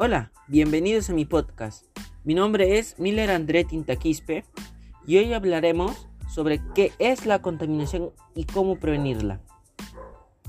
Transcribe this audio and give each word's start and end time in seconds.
Hola, 0.00 0.30
bienvenidos 0.46 1.10
a 1.10 1.12
mi 1.12 1.24
podcast. 1.24 1.84
Mi 2.22 2.32
nombre 2.32 2.78
es 2.78 3.00
Miller 3.00 3.32
André 3.32 3.64
Tintaquispe 3.64 4.44
y 5.04 5.16
hoy 5.16 5.32
hablaremos 5.32 6.06
sobre 6.28 6.62
qué 6.72 6.92
es 7.00 7.26
la 7.26 7.42
contaminación 7.42 8.12
y 8.36 8.44
cómo 8.44 8.78
prevenirla. 8.78 9.40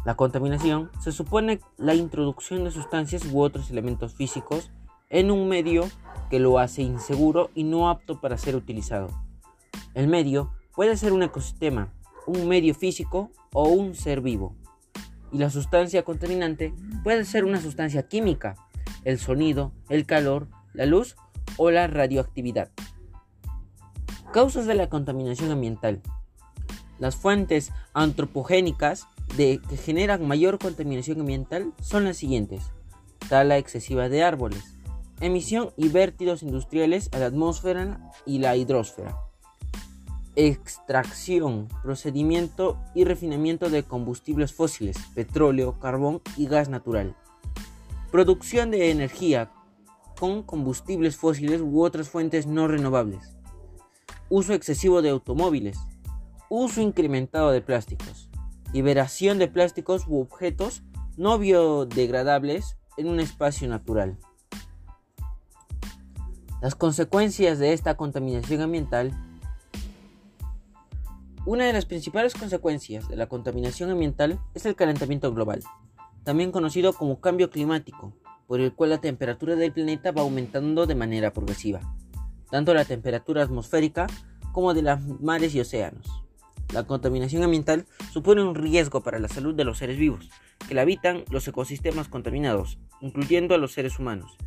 La 0.06 0.14
contaminación 0.14 0.92
se 1.02 1.12
supone 1.12 1.62
la 1.78 1.96
introducción 1.96 2.64
de 2.64 2.70
sustancias 2.70 3.26
u 3.26 3.42
otros 3.42 3.72
elementos 3.72 4.14
físicos 4.14 4.70
en 5.10 5.32
un 5.32 5.50
medio 5.50 5.90
que 6.30 6.40
lo 6.40 6.60
hace 6.60 6.84
inseguro 6.84 7.50
y 7.56 7.64
no 7.64 7.90
apto 7.90 8.22
para 8.22 8.38
ser 8.38 8.56
utilizado. 8.56 9.10
El 9.96 10.08
medio 10.08 10.54
puede 10.76 10.96
ser 10.96 11.12
un 11.12 11.24
ecosistema, 11.24 11.92
un 12.28 12.48
medio 12.48 12.76
físico 12.76 13.32
o 13.52 13.68
un 13.68 13.96
ser 13.96 14.22
vivo. 14.22 14.56
Y 15.32 15.40
la 15.40 15.50
sustancia 15.50 16.04
contaminante 16.04 16.72
puede 17.04 17.26
ser 17.26 17.46
una 17.46 17.60
sustancia 17.60 18.08
química, 18.08 18.56
el 19.04 19.20
sonido, 19.20 19.72
el 19.90 20.06
calor, 20.06 20.48
la 20.74 20.86
luz 20.86 21.16
o 21.58 21.72
la 21.72 21.88
radioactividad. 21.88 22.70
Causas 24.34 24.66
de 24.66 24.76
la 24.76 24.90
contaminación 24.90 25.52
ambiental. 25.52 26.02
Las 27.00 27.16
fuentes 27.16 27.72
antropogénicas 27.94 29.08
de, 29.38 29.60
que 29.70 29.78
generan 29.78 30.28
mayor 30.28 30.60
contaminación 30.60 31.22
ambiental 31.22 31.74
son 31.82 32.06
las 32.06 32.18
siguientes. 32.18 32.72
Tala 33.30 33.58
excesiva 33.58 34.10
de 34.10 34.24
árboles, 34.24 34.76
emisión 35.20 35.72
y 35.78 35.90
vértidos 35.90 36.44
industriales 36.44 37.10
a 37.14 37.20
la 37.20 37.28
atmósfera 37.28 38.12
y 38.26 38.40
la 38.40 38.56
hidrosfera, 38.56 39.18
extracción, 40.36 41.68
procedimiento 41.84 42.78
y 42.96 43.04
refinamiento 43.04 43.70
de 43.70 43.84
combustibles 43.84 44.54
fósiles, 44.54 44.98
petróleo, 45.14 45.80
carbón 45.80 46.22
y 46.38 46.48
gas 46.48 46.70
natural. 46.70 47.16
Producción 48.12 48.72
de 48.72 48.90
energía 48.90 49.52
con 50.20 50.42
combustibles 50.42 51.16
fósiles 51.16 51.62
u 51.62 51.84
otras 51.84 52.10
fuentes 52.10 52.48
no 52.48 52.68
renovables. 52.68 53.36
Uso 54.30 54.54
excesivo 54.54 55.04
de 55.04 55.12
automóviles. 55.12 55.78
Uso 56.50 56.82
incrementado 56.82 57.52
de 57.52 57.62
plásticos. 57.62 58.32
Liberación 58.74 59.38
de 59.38 59.48
plásticos 59.48 60.08
u 60.08 60.22
objetos 60.22 60.82
no 61.18 61.38
biodegradables 61.38 62.78
en 62.98 63.10
un 63.10 63.20
espacio 63.20 63.70
natural. 63.70 64.18
Las 66.64 66.74
consecuencias 66.74 67.60
de 67.60 67.74
esta 67.74 67.96
contaminación 67.96 68.62
ambiental. 68.62 69.12
Una 71.46 71.66
de 71.66 71.74
las 71.74 71.86
principales 71.86 72.34
consecuencias 72.34 73.08
de 73.08 73.18
la 73.18 73.28
contaminación 73.30 73.92
ambiental 73.92 74.40
es 74.56 74.66
el 74.66 74.76
calentamiento 74.76 75.32
global 75.32 75.62
también 76.30 76.52
conocido 76.52 76.94
como 76.94 77.20
cambio 77.20 77.50
climático, 77.50 78.14
por 78.46 78.60
el 78.60 78.72
cual 78.76 78.92
la 78.92 79.02
temperatura 79.02 79.56
del 79.56 79.74
planeta 79.74 80.12
va 80.12 80.22
aumentando 80.22 80.86
de 80.86 80.94
manera 80.94 81.34
progresiva, 81.34 81.82
tanto 82.52 82.76
la 82.76 82.86
temperatura 82.86 83.42
atmosférica 83.42 84.06
como 84.52 84.76
de 84.76 84.84
los 84.84 85.00
mares 85.22 85.56
y 85.56 85.60
océanos. 85.60 86.06
La 86.72 86.84
contaminación 86.84 87.42
ambiental 87.42 87.88
supone 88.14 88.44
un 88.44 88.54
riesgo 88.54 89.02
para 89.02 89.18
la 89.18 89.28
salud 89.28 89.56
de 89.56 89.64
los 89.64 89.80
seres 89.80 89.98
vivos, 89.98 90.30
que 90.68 90.76
la 90.76 90.84
habitan 90.84 91.24
los 91.32 91.48
ecosistemas 91.48 92.10
contaminados, 92.10 92.78
incluyendo 93.02 93.56
a 93.56 93.58
los 93.58 93.72
seres 93.72 93.98
humanos. 93.98 94.38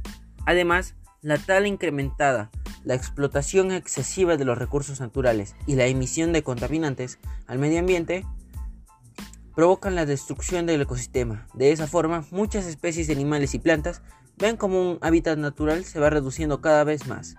Además, 0.46 0.94
la 1.20 1.36
tala 1.36 1.66
incrementada, 1.66 2.52
la 2.84 2.94
explotación 2.94 3.72
excesiva 3.72 4.36
de 4.36 4.44
los 4.44 4.56
recursos 4.56 5.00
naturales 5.00 5.56
y 5.66 5.74
la 5.74 5.86
emisión 5.86 6.32
de 6.32 6.44
contaminantes 6.44 7.18
al 7.48 7.58
medio 7.58 7.80
ambiente 7.80 8.24
provocan 9.54 9.94
la 9.94 10.06
destrucción 10.06 10.66
del 10.66 10.82
ecosistema. 10.82 11.46
De 11.54 11.72
esa 11.72 11.86
forma, 11.86 12.24
muchas 12.30 12.66
especies 12.66 13.06
de 13.06 13.12
animales 13.12 13.54
y 13.54 13.58
plantas 13.58 14.02
ven 14.38 14.56
como 14.56 14.80
un 14.80 14.98
hábitat 15.00 15.38
natural 15.38 15.84
se 15.84 16.00
va 16.00 16.10
reduciendo 16.10 16.60
cada 16.60 16.84
vez 16.84 17.06
más, 17.06 17.36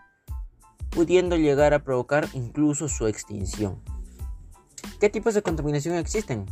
pudiendo 0.89 1.35
llegar 1.35 1.73
a 1.73 1.83
provocar 1.83 2.27
incluso 2.33 2.87
su 2.87 3.07
extinción. 3.07 3.81
¿Qué 4.99 5.09
tipos 5.09 5.33
de 5.33 5.41
contaminación 5.41 5.95
existen? 5.95 6.45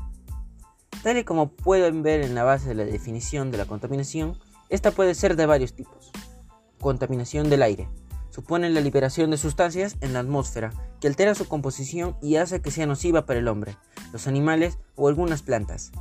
Tal 1.03 1.17
y 1.17 1.23
como 1.23 1.51
pueden 1.51 2.03
ver 2.03 2.21
en 2.21 2.35
la 2.35 2.43
base 2.43 2.69
de 2.69 2.75
la 2.75 2.85
definición 2.85 3.51
de 3.51 3.57
la 3.57 3.65
contaminación, 3.65 4.37
esta 4.69 4.91
puede 4.91 5.15
ser 5.15 5.35
de 5.35 5.45
varios 5.45 5.73
tipos. 5.73 6.11
Contaminación 6.79 7.49
del 7.49 7.61
aire 7.61 7.87
supone 8.31 8.69
la 8.69 8.81
liberación 8.81 9.29
de 9.29 9.37
sustancias 9.37 9.95
en 10.01 10.13
la 10.13 10.19
atmósfera 10.19 10.71
que 10.99 11.07
altera 11.07 11.35
su 11.35 11.47
composición 11.47 12.17
y 12.21 12.37
hace 12.37 12.61
que 12.61 12.71
sea 12.71 12.87
nociva 12.87 13.25
para 13.25 13.39
el 13.39 13.47
hombre, 13.47 13.77
los 14.11 14.27
animales 14.27 14.79
o 14.95 15.07
algunas 15.07 15.43
plantas. 15.43 15.91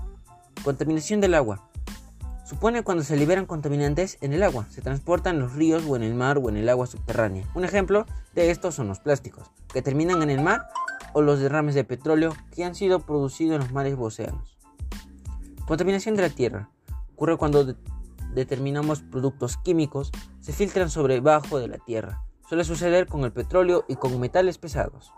Contaminación 0.64 1.20
del 1.20 1.34
agua. 1.34 1.68
Supone 2.46 2.82
cuando 2.82 3.04
se 3.04 3.16
liberan 3.16 3.46
contaminantes 3.46 4.18
en 4.22 4.32
el 4.32 4.42
agua, 4.42 4.66
se 4.70 4.82
transportan 4.82 5.36
en 5.36 5.42
los 5.42 5.54
ríos 5.54 5.84
o 5.86 5.94
en 5.96 6.02
el 6.02 6.14
mar 6.14 6.38
o 6.38 6.48
en 6.48 6.56
el 6.56 6.68
agua 6.68 6.86
subterránea. 6.86 7.44
Un 7.54 7.64
ejemplo 7.64 8.06
de 8.34 8.50
esto 8.50 8.72
son 8.72 8.88
los 8.88 8.98
plásticos, 8.98 9.50
que 9.72 9.82
terminan 9.82 10.22
en 10.22 10.30
el 10.30 10.42
mar, 10.42 10.66
o 11.12 11.22
los 11.22 11.40
derrames 11.40 11.74
de 11.74 11.84
petróleo 11.84 12.34
que 12.54 12.64
han 12.64 12.74
sido 12.74 13.00
producidos 13.00 13.54
en 13.56 13.60
los 13.62 13.72
mares 13.72 13.96
o 13.98 14.02
océanos. 14.02 14.56
Contaminación 15.66 16.16
de 16.16 16.22
la 16.22 16.30
tierra. 16.30 16.70
Ocurre 17.14 17.36
cuando 17.36 17.76
determinamos 18.34 19.02
productos 19.02 19.56
químicos 19.56 20.10
se 20.50 20.56
filtran 20.56 20.90
sobre 20.90 21.14
debajo 21.14 21.60
de 21.60 21.68
la 21.68 21.78
tierra. 21.78 22.24
Suele 22.48 22.64
suceder 22.64 23.06
con 23.06 23.22
el 23.22 23.30
petróleo 23.30 23.84
y 23.86 23.94
con 23.94 24.18
metales 24.18 24.58
pesados. 24.58 25.12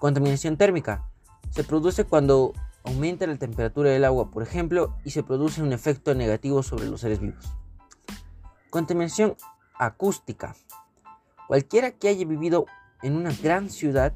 Contaminación 0.00 0.56
térmica. 0.56 1.08
Se 1.50 1.62
produce 1.62 2.02
cuando 2.02 2.52
aumenta 2.82 3.28
la 3.28 3.36
temperatura 3.36 3.90
del 3.90 4.04
agua, 4.04 4.32
por 4.32 4.42
ejemplo, 4.42 4.96
y 5.04 5.10
se 5.10 5.22
produce 5.22 5.62
un 5.62 5.72
efecto 5.72 6.12
negativo 6.16 6.64
sobre 6.64 6.88
los 6.88 7.02
seres 7.02 7.20
vivos. 7.20 7.54
Contaminación 8.68 9.36
acústica. 9.78 10.56
Cualquiera 11.46 11.92
que 11.92 12.08
haya 12.08 12.26
vivido 12.26 12.66
en 13.02 13.14
una 13.14 13.30
gran 13.30 13.70
ciudad 13.70 14.14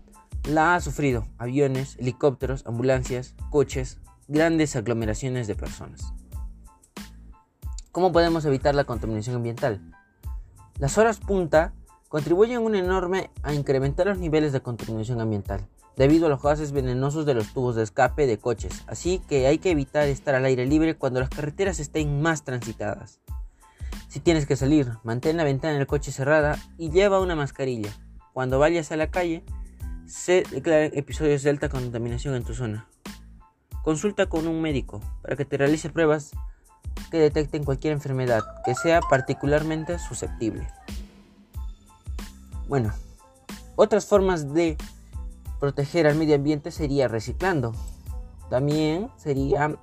la 0.48 0.74
ha 0.74 0.80
sufrido. 0.80 1.24
Aviones, 1.38 1.96
helicópteros, 2.00 2.66
ambulancias, 2.66 3.36
coches, 3.48 4.00
grandes 4.26 4.74
aglomeraciones 4.74 5.46
de 5.46 5.54
personas. 5.54 6.12
¿Cómo 7.94 8.10
podemos 8.10 8.44
evitar 8.44 8.74
la 8.74 8.82
contaminación 8.82 9.36
ambiental? 9.36 9.80
Las 10.80 10.98
horas 10.98 11.20
punta 11.20 11.72
contribuyen 12.08 12.60
un 12.60 12.74
enorme 12.74 13.30
a 13.44 13.54
incrementar 13.54 14.08
los 14.08 14.18
niveles 14.18 14.52
de 14.52 14.62
contaminación 14.62 15.20
ambiental 15.20 15.68
debido 15.96 16.26
a 16.26 16.28
los 16.28 16.42
gases 16.42 16.72
venenosos 16.72 17.24
de 17.24 17.34
los 17.34 17.54
tubos 17.54 17.76
de 17.76 17.84
escape 17.84 18.26
de 18.26 18.36
coches, 18.36 18.82
así 18.88 19.20
que 19.28 19.46
hay 19.46 19.58
que 19.58 19.70
evitar 19.70 20.08
estar 20.08 20.34
al 20.34 20.44
aire 20.44 20.66
libre 20.66 20.96
cuando 20.96 21.20
las 21.20 21.28
carreteras 21.28 21.78
estén 21.78 22.20
más 22.20 22.42
transitadas. 22.42 23.20
Si 24.08 24.18
tienes 24.18 24.46
que 24.46 24.56
salir, 24.56 24.98
mantén 25.04 25.36
la 25.36 25.44
ventana 25.44 25.78
del 25.78 25.86
coche 25.86 26.10
cerrada 26.10 26.58
y 26.76 26.90
lleva 26.90 27.20
una 27.20 27.36
mascarilla. 27.36 27.92
Cuando 28.32 28.58
vayas 28.58 28.90
a 28.90 28.96
la 28.96 29.12
calle, 29.12 29.44
se 30.04 30.42
declaran 30.50 30.90
episodios 30.94 31.44
de 31.44 31.50
alta 31.50 31.68
contaminación 31.68 32.34
en 32.34 32.42
tu 32.42 32.54
zona. 32.54 32.88
Consulta 33.84 34.26
con 34.26 34.48
un 34.48 34.60
médico 34.60 35.00
para 35.22 35.36
que 35.36 35.44
te 35.44 35.58
realice 35.58 35.90
pruebas 35.90 36.32
que 37.14 37.20
detecten 37.20 37.62
cualquier 37.62 37.92
enfermedad 37.92 38.42
que 38.64 38.74
sea 38.74 38.98
particularmente 39.00 40.00
susceptible. 40.00 40.66
Bueno, 42.66 42.92
otras 43.76 44.04
formas 44.04 44.52
de 44.52 44.76
proteger 45.60 46.08
al 46.08 46.16
medio 46.16 46.34
ambiente 46.34 46.72
sería 46.72 47.06
reciclando. 47.06 47.72
También 48.50 49.10
sería 49.16 49.78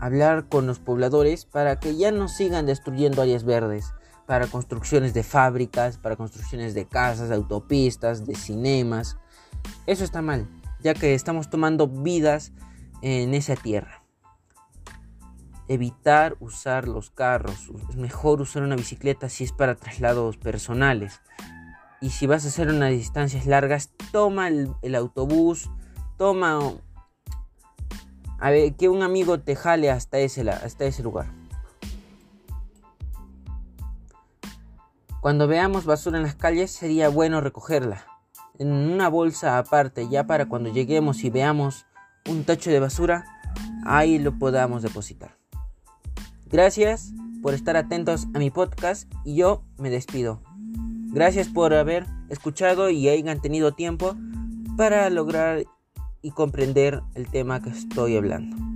hablar 0.00 0.48
con 0.48 0.66
los 0.66 0.80
pobladores 0.80 1.44
para 1.44 1.78
que 1.78 1.94
ya 1.94 2.10
no 2.10 2.26
sigan 2.26 2.66
destruyendo 2.66 3.22
áreas 3.22 3.44
verdes 3.44 3.92
para 4.26 4.48
construcciones 4.48 5.14
de 5.14 5.22
fábricas, 5.22 5.98
para 5.98 6.16
construcciones 6.16 6.74
de 6.74 6.84
casas, 6.84 7.28
de 7.28 7.36
autopistas, 7.36 8.26
de 8.26 8.34
cinemas. 8.34 9.18
Eso 9.86 10.02
está 10.02 10.20
mal, 10.20 10.48
ya 10.80 10.94
que 10.94 11.14
estamos 11.14 11.48
tomando 11.48 11.86
vidas 11.86 12.50
en 13.02 13.34
esa 13.34 13.54
tierra 13.54 14.03
evitar 15.68 16.36
usar 16.40 16.88
los 16.88 17.10
carros. 17.10 17.70
Es 17.88 17.96
mejor 17.96 18.40
usar 18.40 18.62
una 18.62 18.76
bicicleta 18.76 19.28
si 19.28 19.44
es 19.44 19.52
para 19.52 19.74
traslados 19.74 20.36
personales. 20.36 21.20
Y 22.00 22.10
si 22.10 22.26
vas 22.26 22.44
a 22.44 22.48
hacer 22.48 22.68
unas 22.68 22.90
distancias 22.90 23.46
largas, 23.46 23.90
toma 24.12 24.48
el, 24.48 24.94
autobús, 24.94 25.70
toma 26.18 26.58
a 28.38 28.50
ver, 28.50 28.74
que 28.74 28.88
un 28.88 29.02
amigo 29.02 29.40
te 29.40 29.56
jale 29.56 29.90
hasta 29.90 30.18
ese, 30.18 30.48
hasta 30.50 30.84
ese 30.84 31.02
lugar. 31.02 31.26
Cuando 35.20 35.46
veamos 35.46 35.86
basura 35.86 36.18
en 36.18 36.24
las 36.24 36.34
calles 36.34 36.70
sería 36.70 37.08
bueno 37.08 37.40
recogerla 37.40 38.04
en 38.58 38.72
una 38.72 39.08
bolsa 39.08 39.58
aparte 39.58 40.08
ya 40.08 40.26
para 40.26 40.46
cuando 40.46 40.72
lleguemos 40.72 41.24
y 41.24 41.30
veamos 41.30 41.86
un 42.28 42.44
tacho 42.44 42.70
de 42.70 42.80
basura, 42.80 43.24
ahí 43.84 44.18
lo 44.18 44.38
podamos 44.38 44.82
depositar. 44.82 45.36
Gracias 46.54 47.12
por 47.42 47.52
estar 47.52 47.76
atentos 47.76 48.28
a 48.32 48.38
mi 48.38 48.48
podcast 48.48 49.12
y 49.24 49.34
yo 49.34 49.64
me 49.76 49.90
despido. 49.90 50.40
Gracias 51.10 51.48
por 51.48 51.74
haber 51.74 52.06
escuchado 52.28 52.90
y 52.90 53.08
hayan 53.08 53.40
tenido 53.40 53.72
tiempo 53.72 54.14
para 54.76 55.10
lograr 55.10 55.64
y 56.22 56.30
comprender 56.30 57.02
el 57.16 57.28
tema 57.28 57.60
que 57.60 57.70
estoy 57.70 58.16
hablando. 58.16 58.73